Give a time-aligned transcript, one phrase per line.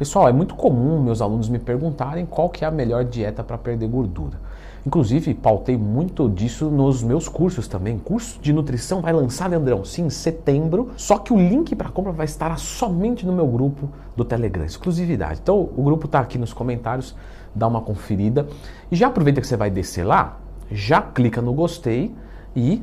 [0.00, 3.58] Pessoal, é muito comum meus alunos me perguntarem qual que é a melhor dieta para
[3.58, 4.40] perder gordura.
[4.86, 7.98] Inclusive, pautei muito disso nos meus cursos também.
[7.98, 10.88] Curso de nutrição vai lançar, Leandrão, sim, em setembro.
[10.96, 15.40] Só que o link para compra vai estar somente no meu grupo do Telegram, exclusividade.
[15.42, 17.14] Então, o grupo está aqui nos comentários,
[17.54, 18.48] dá uma conferida.
[18.90, 20.38] E já aproveita que você vai descer lá,
[20.72, 22.14] já clica no gostei
[22.56, 22.82] e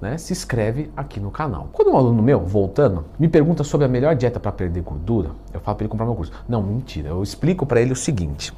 [0.00, 1.68] né, se inscreve aqui no canal.
[1.72, 5.60] Quando um aluno meu, voltando, me pergunta sobre a melhor dieta para perder gordura, eu
[5.60, 6.32] falo para ele comprar meu curso.
[6.48, 7.08] Não, mentira.
[7.08, 8.52] Eu explico para ele o seguinte.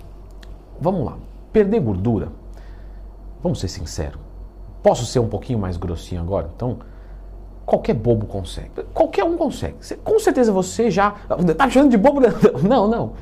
[0.81, 1.17] Vamos lá.
[1.53, 2.29] Perder gordura,
[3.43, 4.21] vamos ser sinceros.
[4.83, 6.51] Posso ser um pouquinho mais grossinho agora?
[6.55, 6.79] Então,
[7.67, 8.71] qualquer bobo consegue.
[8.95, 9.77] Qualquer um consegue.
[10.03, 11.13] Com certeza você já.
[11.57, 12.21] Tá me chamando de bobo?
[12.67, 13.13] Não, não.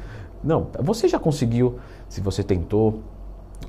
[0.42, 0.68] Não.
[0.80, 3.00] Você já conseguiu, se você tentou,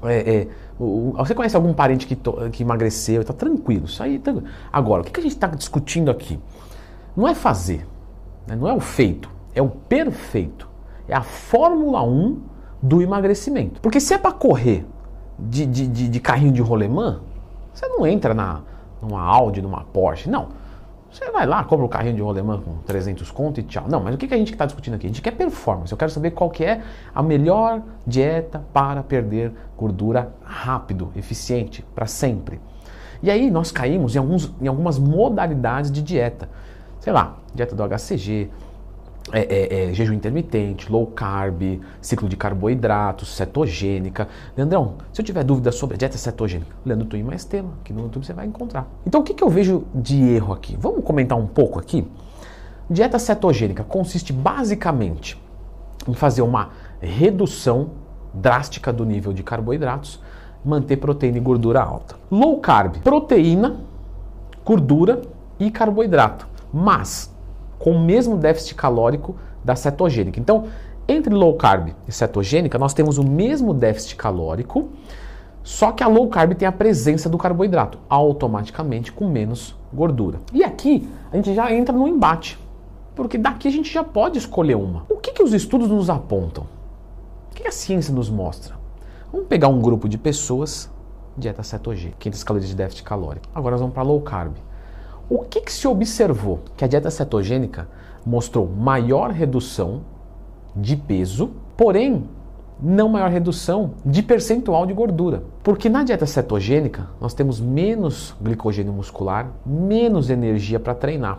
[0.04, 3.22] é, é, você conhece algum parente que, to, que emagreceu?
[3.22, 4.20] Está tranquilo, isso aí.
[4.20, 4.34] Tá...
[4.72, 6.40] Agora, o que, que a gente está discutindo aqui?
[7.16, 7.86] Não é fazer,
[8.48, 8.56] né?
[8.56, 10.70] não é o feito, é o perfeito.
[11.08, 12.40] É a Fórmula 1
[12.82, 13.82] do emagrecimento.
[13.82, 14.86] Porque se é para correr
[15.38, 17.22] de, de, de, de, carrinho de rolemã,
[17.74, 18.62] você não entra na,
[19.02, 20.30] numa Audi, numa Porsche.
[20.30, 20.50] Não.
[21.12, 23.86] Você vai lá, compra o um carrinho de rolemã com 300 conto e tchau.
[23.90, 25.08] Não, mas o que a gente está discutindo aqui?
[25.08, 25.92] A gente quer performance.
[25.92, 26.82] Eu quero saber qual que é
[27.14, 32.62] a melhor dieta para perder gordura rápido, eficiente, para sempre.
[33.24, 36.48] E aí nós caímos em, alguns, em algumas modalidades de dieta.
[37.00, 38.50] Sei lá, dieta do HCG,
[39.32, 44.28] é, é, é, jejum intermitente, low carb, ciclo de carboidratos, cetogênica.
[44.56, 48.26] Leandrão, se eu tiver dúvida sobre dieta cetogênica, Leandro Twin mais tema, que no YouTube
[48.26, 48.88] você vai encontrar.
[49.06, 50.78] Então o que, que eu vejo de erro aqui?
[50.80, 52.08] Vamos comentar um pouco aqui?
[52.90, 55.40] Dieta cetogênica consiste basicamente
[56.08, 57.92] em fazer uma redução
[58.34, 60.20] drástica do nível de carboidratos,
[60.64, 62.16] manter proteína e gordura alta.
[62.32, 63.78] Low carb, proteína,
[64.66, 65.22] gordura
[65.60, 66.48] e carboidrato.
[66.74, 67.34] Mas
[67.80, 70.40] com o mesmo déficit calórico da cetogênica.
[70.40, 70.66] Então,
[71.08, 74.90] entre low carb e cetogênica, nós temos o mesmo déficit calórico,
[75.64, 80.40] só que a low carb tem a presença do carboidrato, automaticamente com menos gordura.
[80.54, 82.60] E aqui a gente já entra no embate,
[83.16, 85.06] porque daqui a gente já pode escolher uma.
[85.10, 86.66] O que, que os estudos nos apontam?
[87.52, 88.76] O que a ciência nos mostra?
[89.32, 90.90] Vamos pegar um grupo de pessoas,
[91.38, 93.48] dieta cetogênica, 500 calorias de déficit calórico.
[93.54, 94.54] Agora nós vamos para low carb.
[95.30, 96.62] O que, que se observou?
[96.76, 97.88] Que a dieta cetogênica
[98.26, 100.02] mostrou maior redução
[100.76, 102.28] de peso, porém
[102.82, 105.44] não maior redução de percentual de gordura.
[105.62, 111.38] Porque na dieta cetogênica nós temos menos glicogênio muscular, menos energia para treinar.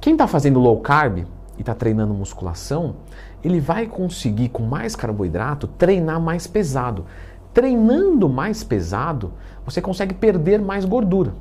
[0.00, 1.26] Quem está fazendo low carb e
[1.60, 2.96] está treinando musculação,
[3.44, 7.04] ele vai conseguir com mais carboidrato treinar mais pesado.
[7.52, 9.32] Treinando mais pesado,
[9.66, 11.34] você consegue perder mais gordura.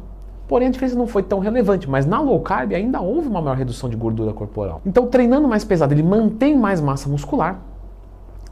[0.47, 3.57] Porém, a diferença não foi tão relevante, mas na low carb ainda houve uma maior
[3.57, 4.81] redução de gordura corporal.
[4.85, 7.61] Então, treinando mais pesado, ele mantém mais massa muscular,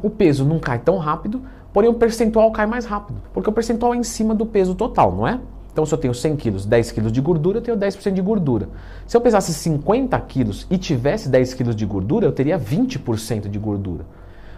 [0.01, 3.93] o peso não cai tão rápido, porém o percentual cai mais rápido, porque o percentual
[3.93, 5.39] é em cima do peso total, não é?
[5.71, 8.69] Então, se eu tenho 100 quilos, 10 quilos de gordura, eu tenho 10% de gordura.
[9.07, 13.57] Se eu pesasse 50 quilos e tivesse 10 quilos de gordura, eu teria 20% de
[13.57, 14.05] gordura.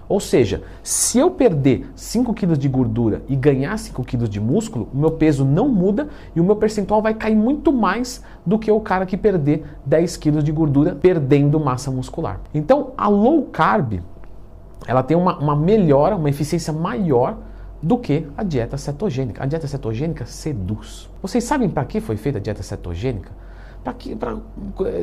[0.08, 4.88] Ou seja, se eu perder 5 kg de gordura e ganhar 5 kg de músculo,
[4.94, 8.72] o meu peso não muda e o meu percentual vai cair muito mais do que
[8.72, 12.40] o cara que perder 10 kg de gordura perdendo massa muscular.
[12.54, 14.00] Então, a low carb,
[14.88, 17.38] ela tem uma, uma melhora, uma eficiência maior
[17.82, 19.44] do que a dieta cetogênica.
[19.44, 21.10] A dieta cetogênica seduz.
[21.22, 23.32] Vocês sabem para que foi feita a dieta cetogênica?
[24.20, 24.38] Para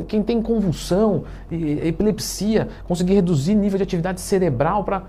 [0.09, 4.83] quem tem convulsão, epilepsia, conseguir reduzir nível de atividade cerebral.
[4.83, 5.05] Pra,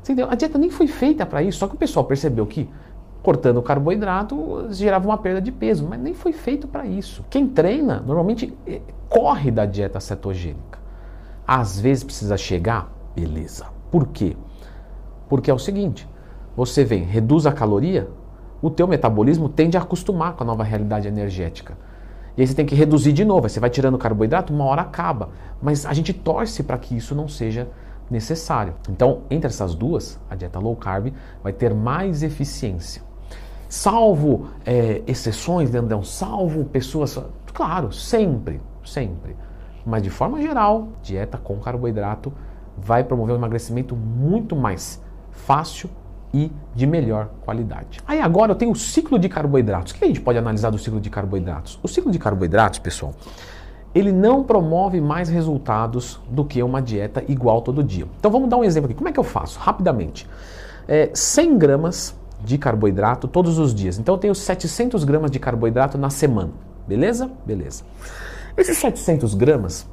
[0.00, 0.26] entendeu?
[0.30, 2.68] A dieta nem foi feita para isso, só que o pessoal percebeu que
[3.22, 7.22] cortando o carboidrato gerava uma perda de peso, mas nem foi feito para isso.
[7.28, 10.78] Quem treina normalmente eh, corre da dieta cetogênica.
[11.46, 13.66] Às vezes precisa chegar, beleza.
[13.90, 14.36] Por quê?
[15.28, 16.08] Porque é o seguinte,
[16.56, 18.08] você vem, reduz a caloria,
[18.62, 21.76] o teu metabolismo tende a acostumar com a nova realidade energética.
[22.38, 23.46] E aí você tem que reduzir de novo.
[23.46, 25.30] Aí você vai tirando carboidrato, uma hora acaba.
[25.60, 27.68] Mas a gente torce para que isso não seja
[28.08, 28.74] necessário.
[28.88, 31.12] Então, entre essas duas, a dieta low carb
[31.42, 33.02] vai ter mais eficiência.
[33.68, 37.18] Salvo é, exceções, Leandrão, salvo pessoas.
[37.52, 39.34] Claro, sempre, sempre.
[39.84, 42.32] Mas de forma geral, dieta com carboidrato
[42.76, 45.02] vai promover um emagrecimento muito mais
[45.32, 45.90] fácil
[46.32, 48.00] e de melhor qualidade.
[48.06, 49.92] Aí agora eu tenho o ciclo de carboidratos.
[49.92, 51.78] O que a gente pode analisar do ciclo de carboidratos?
[51.82, 53.14] O ciclo de carboidratos, pessoal,
[53.94, 58.06] ele não promove mais resultados do que uma dieta igual todo dia.
[58.18, 58.94] Então vamos dar um exemplo aqui.
[58.94, 59.58] Como é que eu faço?
[59.58, 60.28] Rapidamente.
[60.86, 62.14] É, 100 gramas
[62.44, 63.98] de carboidrato todos os dias.
[63.98, 66.50] Então eu tenho 700 gramas de carboidrato na semana.
[66.86, 67.30] Beleza?
[67.44, 67.84] Beleza.
[68.56, 69.86] Esses 700 gramas,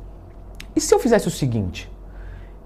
[0.75, 1.91] e se eu fizesse o seguinte?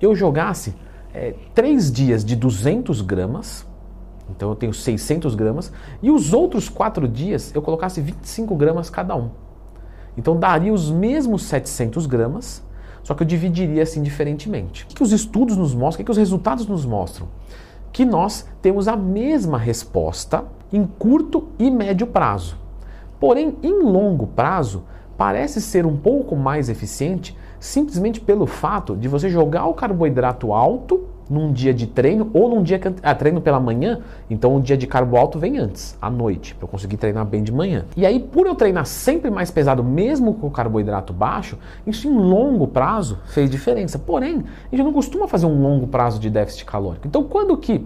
[0.02, 0.74] Eu jogasse
[1.14, 3.66] é, três dias de 200 gramas,
[4.30, 5.72] então eu tenho 600 gramas,
[6.02, 9.30] e os outros quatro dias eu colocasse 25 gramas cada um.
[10.18, 12.64] Então daria os mesmos 700 gramas,
[13.04, 14.84] só que eu dividiria assim diferentemente.
[14.84, 17.28] O que os estudos nos mostram, o que os resultados nos mostram?
[17.92, 22.58] Que nós temos a mesma resposta em curto e médio prazo.
[23.20, 24.84] Porém, em longo prazo,
[25.18, 31.08] parece ser um pouco mais eficiente simplesmente pelo fato de você jogar o carboidrato alto
[31.30, 34.00] num dia de treino ou num dia que ah, treino pela manhã,
[34.30, 37.44] então o dia de carbo alto vem antes, à noite, para eu conseguir treinar bem
[37.44, 37.86] de manhã.
[37.96, 42.18] E aí, por eu treinar sempre mais pesado, mesmo com o carboidrato baixo, isso em
[42.18, 44.00] longo prazo fez diferença.
[44.00, 47.08] Porém, a gente não costuma fazer um longo prazo de déficit calórico.
[47.08, 47.86] Então, quando que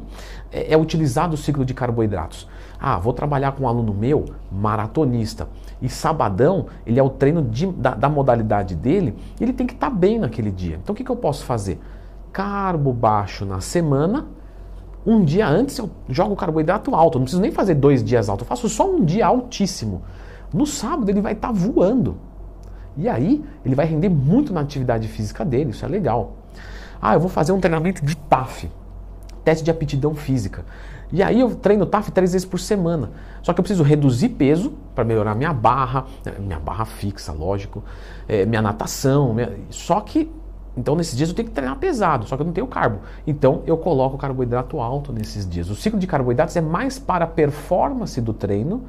[0.52, 2.48] é, é utilizado o ciclo de carboidratos?
[2.80, 5.48] Ah, vou trabalhar com um aluno meu, maratonista,
[5.82, 9.90] e sabadão ele é o treino de, da, da, modalidade dele, ele tem que estar
[9.90, 10.80] tá bem naquele dia.
[10.82, 11.80] Então, o que, que eu posso fazer?
[12.34, 14.26] Carbo baixo na semana,
[15.06, 17.20] um dia antes eu jogo carboidrato alto.
[17.20, 20.02] não preciso nem fazer dois dias alto, eu faço só um dia altíssimo.
[20.52, 22.18] No sábado ele vai estar tá voando.
[22.98, 26.38] E aí ele vai render muito na atividade física dele, isso é legal.
[27.02, 28.70] Ah, eu vou fazer um treinamento de TAF,
[29.44, 30.66] teste de aptidão física.
[31.12, 33.12] E aí eu treino TAF três vezes por semana.
[33.44, 36.06] Só que eu preciso reduzir peso para melhorar minha barra,
[36.40, 37.84] minha barra fixa, lógico,
[38.28, 39.34] é, minha natação.
[39.34, 39.52] Minha...
[39.70, 40.32] Só que
[40.76, 43.00] então, nesses dias eu tenho que treinar pesado, só que eu não tenho carbo.
[43.28, 45.70] Então, eu coloco carboidrato alto nesses dias.
[45.70, 48.84] O ciclo de carboidratos é mais para a performance do treino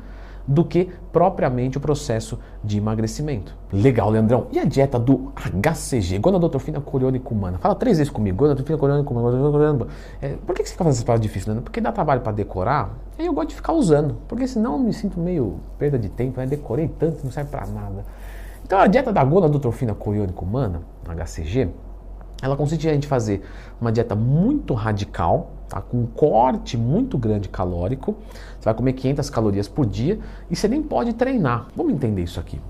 [0.46, 3.56] do que propriamente o processo de emagrecimento.
[3.72, 4.46] Legal, Leandrão.
[4.52, 7.58] E a dieta do HCG, gonadotrofina coriônica humana?
[7.58, 9.86] Fala três vezes comigo, gonadotrofina coriônica humana.
[10.20, 11.64] É, por que você fica fazendo essas palavras difíceis, Leandro?
[11.64, 14.92] Porque dá trabalho para decorar, aí eu gosto de ficar usando, porque senão eu me
[14.92, 16.46] sinto meio perda de tempo, né?
[16.46, 18.04] decorei tanto, não serve para nada.
[18.64, 21.68] Então a dieta da gonadotrofina coriônica humana, HCG,
[22.42, 23.42] ela consiste em fazer
[23.80, 25.80] uma dieta muito radical, tá?
[25.80, 28.16] com um corte muito grande calórico.
[28.58, 30.18] Você vai comer 500 calorias por dia
[30.50, 31.68] e você nem pode treinar.
[31.76, 32.60] Vamos entender isso aqui.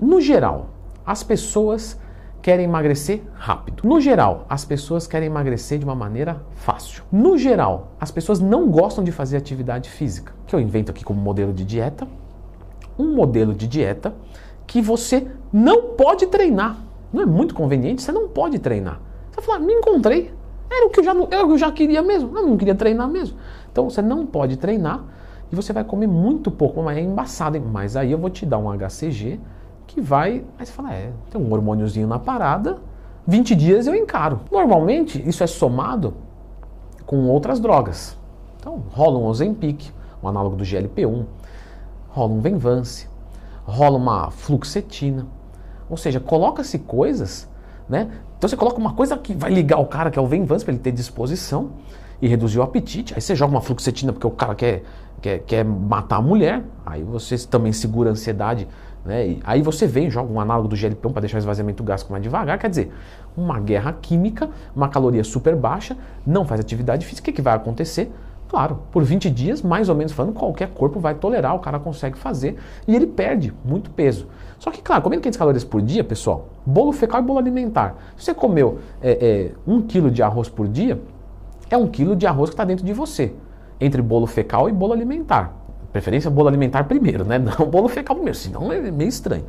[0.00, 0.70] No geral,
[1.06, 1.96] as pessoas
[2.42, 3.88] querem emagrecer rápido.
[3.88, 7.04] No geral, as pessoas querem emagrecer de uma maneira fácil.
[7.10, 11.20] No geral, as pessoas não gostam de fazer atividade física, que eu invento aqui como
[11.20, 12.06] modelo de dieta.
[12.98, 14.12] Um modelo de dieta
[14.66, 16.78] que você não pode treinar.
[17.12, 18.02] Não é muito conveniente?
[18.02, 19.00] Você não pode treinar.
[19.30, 20.32] Você vai falar, me encontrei.
[20.70, 22.36] Era o que eu já, era o que eu já queria mesmo.
[22.36, 23.38] Eu não queria treinar mesmo.
[23.70, 25.04] Então você não pode treinar
[25.52, 27.56] e você vai comer muito pouco, mas é embaçado.
[27.56, 27.64] Hein?
[27.70, 29.40] Mas aí eu vou te dar um HCG
[29.86, 30.44] que vai.
[30.58, 32.78] Aí você fala, é, tem um hormôniozinho na parada,
[33.26, 34.40] 20 dias eu encaro.
[34.50, 36.14] Normalmente isso é somado
[37.06, 38.18] com outras drogas.
[38.58, 41.24] Então rola um Ozempic, um análogo do GLP-1,
[42.08, 43.08] rola um Venvance,
[43.64, 45.26] rola uma fluxetina.
[45.88, 47.48] Ou seja, coloca-se coisas,
[47.88, 48.10] né?
[48.38, 50.72] Então você coloca uma coisa que vai ligar o cara, que é o Venvance, para
[50.72, 51.70] ele ter disposição
[52.20, 53.14] e reduzir o apetite.
[53.14, 54.82] Aí você joga uma fluxetina porque o cara quer,
[55.20, 56.62] quer, quer matar a mulher.
[56.84, 58.68] Aí você também segura a ansiedade.
[59.04, 59.38] Né?
[59.44, 62.58] Aí você vem, joga um análogo do GLP-1 para deixar o esvaziamento gástrico mais devagar.
[62.58, 62.92] Quer dizer,
[63.36, 65.96] uma guerra química, uma caloria super baixa,
[66.26, 67.22] não faz atividade física.
[67.22, 68.10] O que, que vai acontecer?
[68.54, 72.16] Claro, por 20 dias, mais ou menos falando, qualquer corpo vai tolerar, o cara consegue
[72.16, 72.56] fazer
[72.86, 74.28] e ele perde muito peso.
[74.60, 77.96] Só que, claro, comendo 500 calorias por dia, pessoal, bolo fecal e bolo alimentar.
[78.16, 81.00] Se você comeu é, é, um quilo de arroz por dia,
[81.68, 83.32] é um quilo de arroz que está dentro de você,
[83.80, 85.52] entre bolo fecal e bolo alimentar.
[85.90, 87.40] Preferência bolo alimentar primeiro, né?
[87.58, 89.46] Não bolo fecal primeiro, senão é meio estranho.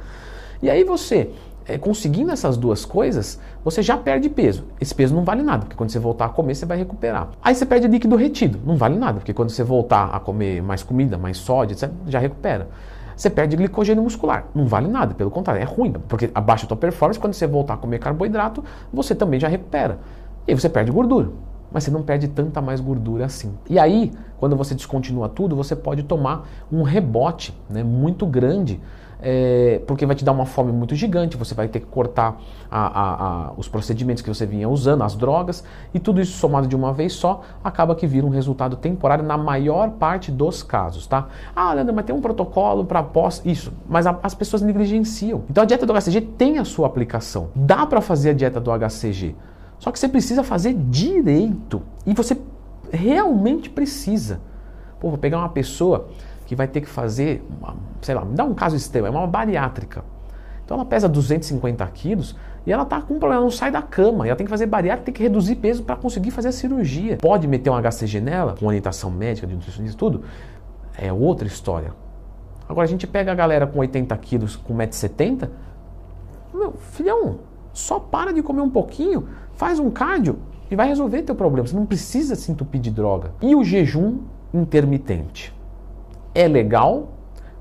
[0.64, 1.30] E aí você
[1.68, 4.66] é, conseguindo essas duas coisas, você já perde peso.
[4.80, 7.30] Esse peso não vale nada, porque quando você voltar a comer, você vai recuperar.
[7.42, 10.84] Aí você perde líquido retido, não vale nada, porque quando você voltar a comer mais
[10.84, 12.68] comida, mais sódio, etc., já recupera.
[13.16, 16.78] Você perde glicogênio muscular, não vale nada, pelo contrário, é ruim, porque abaixa a tua
[16.78, 20.00] performance, quando você voltar a comer carboidrato, você também já recupera.
[20.48, 21.32] E aí você perde gordura
[21.72, 23.54] mas você não perde tanta mais gordura assim.
[23.70, 28.80] E aí, quando você descontinua tudo, você pode tomar um rebote né, muito grande
[29.22, 32.86] é, porque vai te dar uma fome muito gigante, você vai ter que cortar a,
[32.88, 36.76] a, a, os procedimentos que você vinha usando, as drogas, e tudo isso somado de
[36.76, 41.28] uma vez só, acaba que vira um resultado temporário na maior parte dos casos, tá?
[41.56, 45.44] Ah, Leandro, mas tem um protocolo para pós, isso, mas as pessoas negligenciam.
[45.50, 48.72] Então a dieta do HCG tem a sua aplicação, dá para fazer a dieta do
[48.72, 49.36] HCG,
[49.80, 52.38] só que você precisa fazer direito, e você
[52.92, 54.40] realmente precisa.
[55.00, 56.08] Pô, vou pegar uma pessoa
[56.46, 59.28] que vai ter que fazer, uma, sei lá, me dá um caso extremo, é uma
[59.28, 60.04] bariátrica.
[60.64, 62.36] Então ela pesa 250 quilos
[62.66, 64.28] e ela está com um problema, não sai da cama.
[64.28, 67.18] Ela tem que fazer bariátrica, tem que reduzir peso para conseguir fazer a cirurgia.
[67.18, 70.24] Pode meter um HCG nela, com orientação médica, de nutricionista tudo,
[70.98, 71.94] é outra história.
[72.68, 75.50] Agora a gente pega a galera com 80 quilos, com 1,70m,
[76.52, 77.40] meu filhão,
[77.72, 80.40] só para de comer um pouquinho, faz um cardio
[80.72, 81.68] e vai resolver teu problema.
[81.68, 83.34] Você não precisa se entupir de droga.
[83.42, 84.20] E o jejum
[84.54, 85.54] intermitente?
[86.36, 87.14] É legal,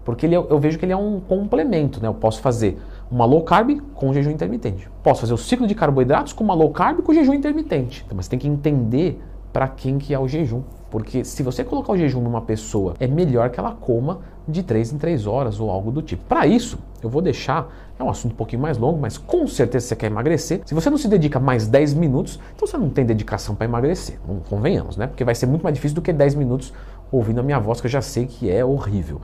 [0.04, 2.09] porque ele, é, eu vejo que ele é um complemento, né?
[2.09, 2.78] Eu posso fazer
[3.11, 4.90] uma low carb com jejum intermitente.
[5.02, 8.02] Posso fazer o ciclo de carboidratos com uma low carb com jejum intermitente.
[8.04, 10.62] Então, mas tem que entender para quem que é o jejum.
[10.90, 14.93] Porque se você colocar o jejum numa pessoa, é melhor que ela coma de 3
[14.93, 16.25] em 3 horas ou algo do tipo.
[16.25, 19.87] Para isso, eu vou deixar, é um assunto um pouquinho mais longo, mas com certeza
[19.87, 20.61] você quer emagrecer.
[20.64, 24.19] Se você não se dedica mais 10 minutos, então você não tem dedicação para emagrecer.
[24.26, 25.07] Não convenhamos, né?
[25.07, 26.73] Porque vai ser muito mais difícil do que 10 minutos
[27.11, 29.20] ouvindo a minha voz, que eu já sei que é horrível.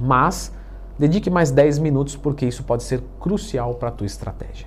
[0.00, 0.52] Mas
[0.98, 4.66] dedique mais 10 minutos porque isso pode ser crucial para a tua estratégia.